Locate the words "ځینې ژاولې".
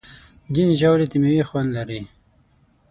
0.53-1.05